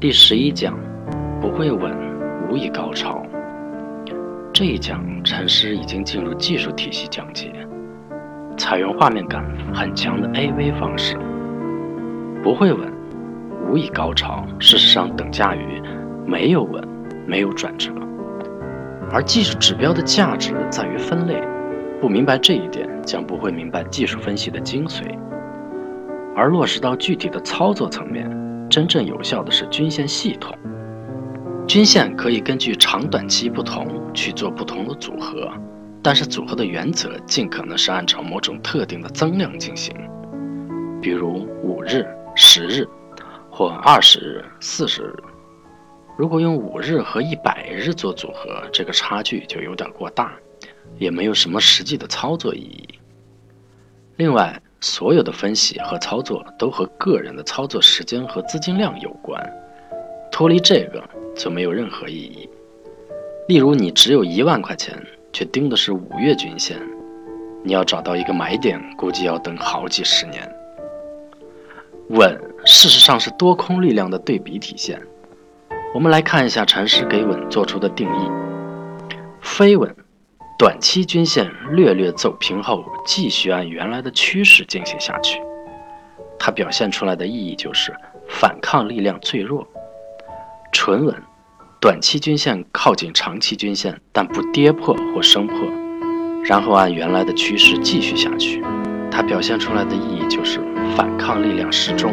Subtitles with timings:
[0.00, 0.74] 第十一讲，
[1.42, 1.94] 不会稳，
[2.48, 3.22] 无以高潮。
[4.50, 7.52] 这一讲，禅师已经进入技术体系讲解，
[8.56, 9.44] 采用画面感
[9.74, 11.18] 很强的 AV 方式。
[12.42, 12.90] 不会稳，
[13.68, 15.82] 无以高潮，事实上等价于
[16.26, 16.82] 没有稳，
[17.26, 17.92] 没有转折。
[19.12, 21.42] 而技术指标的价值在于分类，
[22.00, 25.02] 不明白这一点，将不会明白技术分析的精髓。
[26.34, 28.26] 而落实到具体的操作层面，
[28.70, 30.56] 真正有效的是均线系统。
[31.66, 35.52] 均线可以根据长短期不同去做不同的组合，
[36.02, 39.94] 但是组合的原则尽可能是按照某种特定的增量进行，
[41.02, 42.88] 比如五日、十日，
[43.50, 45.14] 或二十日、四十日。
[46.16, 50.32] 如果用五日和一百日做组合，这个差距就有点过大，
[50.98, 52.88] 也没有什么实际的操作意义。
[54.16, 59.38] 另外，所有的分析和操作都和个人的操作时间和资金量有关，
[60.32, 61.02] 脱离这个
[61.36, 62.48] 就没有任何意义。
[63.46, 64.96] 例如，你只有一万块钱，
[65.32, 66.80] 却盯的是五月均线，
[67.62, 70.50] 你要找到一个买点，估计要等好几十年。
[72.08, 75.00] 稳，事实上是多空力量的对比体现。
[75.94, 78.30] 我们来看一下禅师给稳做出的定义：
[79.42, 79.94] 非稳。
[80.60, 85.40] 短期均线略略走平后，继续按原来的趋势进行下去。
[86.38, 87.96] 它表现出来的意义就是
[88.28, 89.66] 反抗力量最弱。
[90.70, 91.16] 纯稳，
[91.80, 95.56] 短期均线靠近长期均线，但不跌破或升破，
[96.44, 98.62] 然后按原来的趋势继续下去。
[99.10, 100.60] 它表现出来的意义就是
[100.94, 102.12] 反抗力量适中。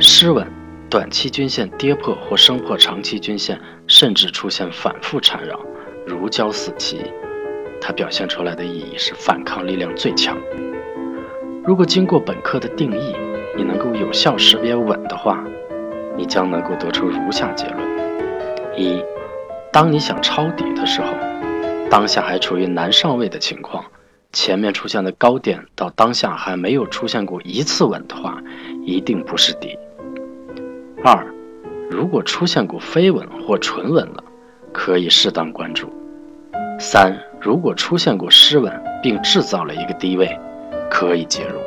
[0.00, 0.50] 失稳，
[0.88, 5.60] 短期均线跌破或升破长期均线，甚至出现反复缠绕。
[6.08, 7.02] 如胶似漆，
[7.80, 10.36] 它表现出来的意义是反抗力量最强。
[11.62, 13.14] 如果经过本课的定义，
[13.54, 15.44] 你能够有效识别稳的话，
[16.16, 17.80] 你将能够得出如下结论：
[18.74, 19.04] 一，
[19.70, 21.08] 当你想抄底的时候，
[21.90, 23.84] 当下还处于难上位的情况，
[24.32, 28.42] 前面出现的高点到当下还没有出现过一次稳的话，
[28.86, 29.78] 一定不是底。
[31.04, 31.26] 二，
[31.90, 34.24] 如果出现过飞稳或纯稳了，
[34.72, 35.92] 可以适当关注。
[36.80, 38.72] 三，如果出现过失稳
[39.02, 40.38] 并制造了一个低位，
[40.88, 41.58] 可以介入。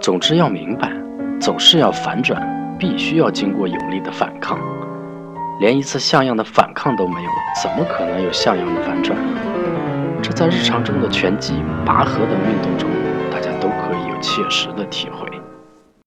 [0.00, 0.90] 总之要明白，
[1.40, 4.58] 走势要反转，必须要经过有力的反抗。
[5.60, 7.30] 连一次像样的反抗都没有，
[7.62, 9.40] 怎么可能有像样的反转呢？
[10.20, 11.54] 这在日常中的拳击、
[11.86, 12.90] 拔河等运动中，
[13.30, 15.33] 大家都可以有切实的体会。